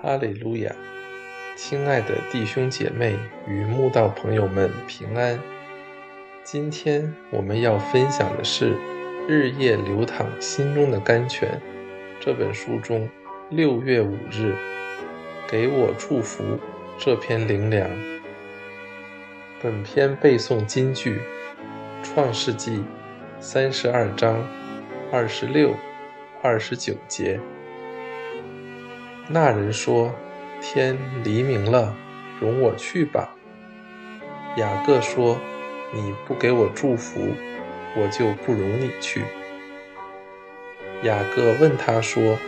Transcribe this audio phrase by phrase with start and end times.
[0.00, 0.72] 哈利路亚！
[1.56, 3.16] 亲爱的弟兄姐妹
[3.48, 5.36] 与慕道朋友们平安。
[6.44, 8.74] 今天我们要分享的是
[9.26, 11.60] 《日夜流淌心中的甘泉》
[12.24, 13.08] 这本书中
[13.50, 14.54] 六月五日
[15.48, 16.44] 给我祝福
[16.96, 17.90] 这篇灵粮。
[19.60, 21.20] 本篇背诵金句：
[22.04, 22.84] 创世纪
[23.40, 24.46] 三十二章
[25.10, 25.74] 二十六、
[26.40, 27.40] 二十九节。
[29.30, 30.14] 那人说
[30.62, 31.94] ：“天黎明了，
[32.40, 33.34] 容我去吧。”
[34.56, 35.38] 雅各说
[35.92, 37.20] ：“你不给我祝福，
[37.94, 39.22] 我就不容你去。”
[41.04, 42.38] 雅各问他说：“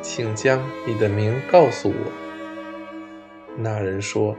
[0.00, 2.12] 请将你的名告诉我。”
[3.58, 4.36] 那人说：“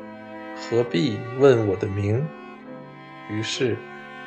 [0.55, 2.25] 何必问我的名？”
[3.29, 3.77] 于是，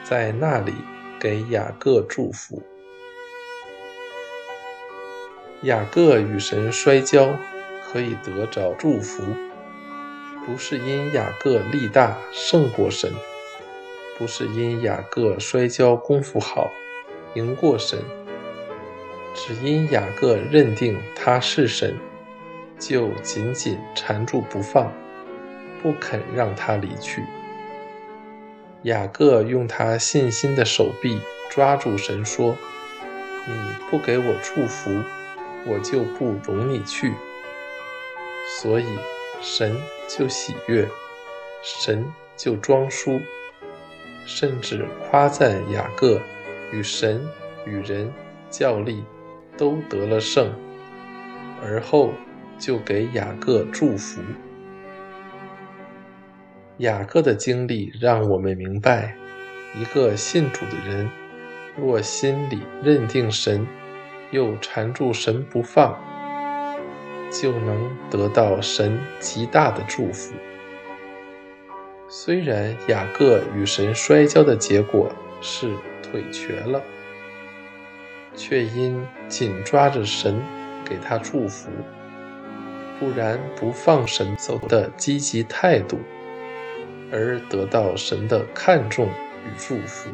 [0.02, 0.74] 在那里
[1.18, 2.62] 给雅各祝福。
[5.62, 7.34] 雅各与神摔跤。
[7.94, 9.22] 可以得着祝福，
[10.44, 13.08] 不是因雅各力大胜过神，
[14.18, 16.72] 不是因雅各摔跤功夫好
[17.34, 18.00] 赢过神，
[19.32, 21.96] 只因雅各认定他是神，
[22.80, 24.92] 就紧紧缠住不放，
[25.80, 27.22] 不肯让他离去。
[28.82, 32.56] 雅各用他信心的手臂抓住神，说
[33.46, 33.54] ：“你
[33.88, 34.90] 不给我祝福，
[35.64, 37.12] 我就不容你去。”
[38.46, 38.86] 所以，
[39.40, 39.74] 神
[40.08, 40.86] 就喜悦，
[41.62, 42.04] 神
[42.36, 43.20] 就装书，
[44.26, 46.20] 甚至夸赞雅各
[46.72, 47.26] 与神
[47.66, 48.12] 与人
[48.50, 49.02] 较力
[49.56, 50.52] 都得了胜，
[51.62, 52.12] 而后
[52.58, 54.20] 就给雅各祝福。
[56.78, 59.16] 雅各的经历让我们明白，
[59.74, 61.08] 一个信主的人，
[61.76, 63.66] 若心里认定神，
[64.30, 65.98] 又缠住神不放。
[67.34, 70.32] 就能得到神极大的祝福。
[72.08, 76.80] 虽然雅各与神摔跤的结果是腿瘸了，
[78.36, 80.40] 却因紧抓着神
[80.84, 81.70] 给他祝福，
[83.00, 85.98] 不然不放神走的积极态度，
[87.10, 90.08] 而得到神的看重与祝福。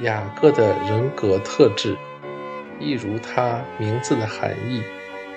[0.00, 1.96] 雅各的人格特质。
[2.82, 4.82] 一如他名字的含义，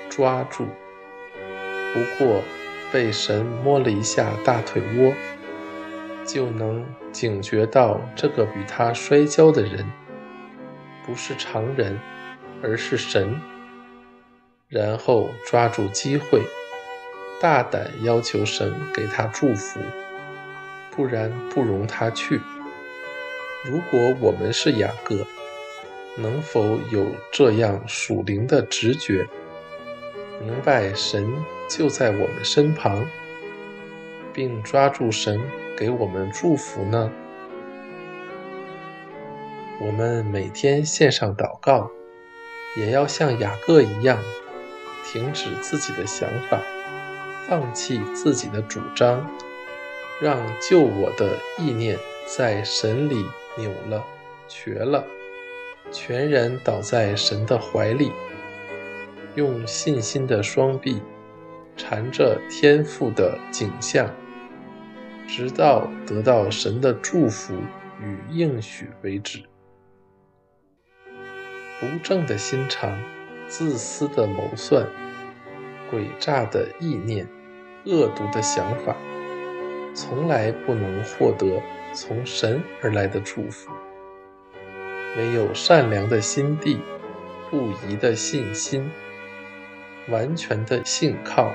[0.09, 0.66] 抓住。
[1.94, 2.41] 不过
[2.91, 5.13] 被神摸了一下大腿窝，
[6.25, 9.85] 就能警觉到这个与他摔跤的人
[11.06, 12.00] 不是常人，
[12.63, 13.39] 而是神。
[14.67, 16.41] 然后抓住机会，
[17.39, 19.79] 大胆要求神给他祝福，
[20.89, 22.41] 不然不容他去。
[23.63, 25.27] 如果我们是雅各。
[26.17, 29.27] 能否有这样属灵的直觉，
[30.41, 31.27] 明白神
[31.69, 33.05] 就在我们身旁，
[34.33, 35.41] 并抓住神
[35.77, 37.11] 给我们祝福呢？
[39.81, 41.91] 我们每天献上祷告，
[42.77, 44.17] 也要像雅各一样，
[45.03, 46.61] 停止自己的想法，
[47.45, 49.29] 放弃自己的主张，
[50.21, 53.25] 让救我的意念在神里
[53.57, 54.01] 扭了、
[54.47, 55.03] 瘸了。
[55.91, 58.12] 全然倒在神的怀里，
[59.35, 61.01] 用信心的双臂
[61.78, 64.09] 缠着天赋的景象，
[65.28, 67.53] 直到得到神的祝福
[68.01, 69.44] 与应许为止。
[71.79, 72.97] 不正的心肠、
[73.47, 74.88] 自私的谋算、
[75.91, 77.28] 诡诈的意念、
[77.85, 78.95] 恶毒的想法，
[79.94, 81.62] 从来不能获得
[81.94, 83.69] 从神而来的祝福。
[85.17, 86.79] 唯有善良的心地、
[87.49, 88.91] 不疑的信心、
[90.09, 91.53] 完全的信靠、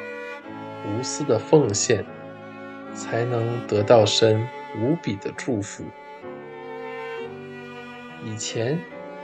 [0.87, 2.04] 无私的奉献，
[2.95, 4.48] 才能得到神
[4.78, 5.84] 无比的祝福。
[8.24, 8.78] 以前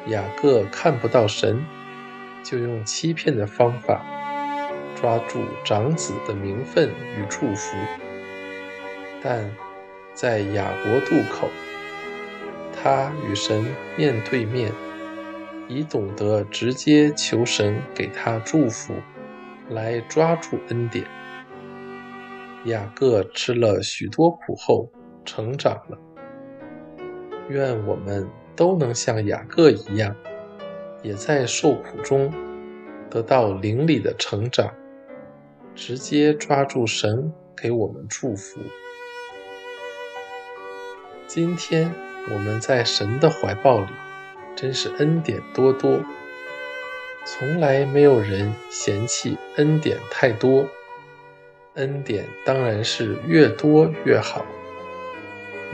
[0.08, 1.64] 雅各看不到神，
[2.42, 4.04] 就用欺骗的方法
[4.94, 7.76] 抓住长子的名分与祝福，
[9.22, 9.50] 但
[10.14, 11.48] 在雅国渡口。
[12.88, 13.66] 他与神
[13.96, 14.70] 面对面，
[15.66, 18.94] 以懂得直接求神给他祝福，
[19.68, 21.04] 来抓住恩典。
[22.66, 24.88] 雅各吃了许多苦后
[25.24, 25.98] 成长了。
[27.48, 30.14] 愿我们都能像雅各一样，
[31.02, 32.32] 也在受苦中
[33.10, 34.72] 得到灵里的成长，
[35.74, 38.60] 直接抓住神给我们祝福。
[41.26, 41.92] 今天。
[42.30, 43.86] 我们在神的怀抱里，
[44.54, 46.00] 真是恩典多多。
[47.24, 50.68] 从来没有人嫌弃恩典太多，
[51.74, 54.44] 恩典当然是越多越好。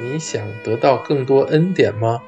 [0.01, 2.23] 你想得到更多恩典吗？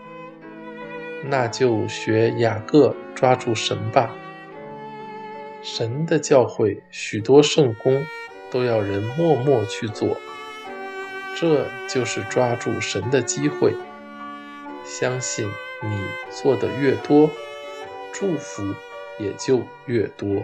[1.25, 4.15] 那就学雅各抓住神吧。
[5.63, 8.05] 神的教诲许多圣功
[8.51, 10.19] 都要人默默去做，
[11.35, 13.75] 这就是抓住神的机会。
[14.85, 15.49] 相信
[15.83, 15.99] 你
[16.31, 17.31] 做的越多，
[18.13, 18.75] 祝福。
[19.19, 20.43] 也就越多。